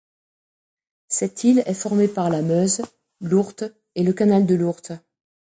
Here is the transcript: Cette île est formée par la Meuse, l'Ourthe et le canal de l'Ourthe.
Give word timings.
Cette 1.09 1.43
île 1.43 1.61
est 1.67 1.75
formée 1.75 2.07
par 2.07 2.31
la 2.31 2.41
Meuse, 2.41 2.81
l'Ourthe 3.19 3.65
et 3.93 4.01
le 4.01 4.13
canal 4.13 4.47
de 4.47 4.55
l'Ourthe. 4.55 4.93